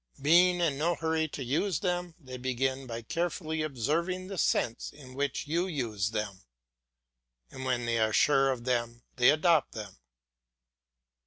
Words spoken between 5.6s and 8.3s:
use them, and when they are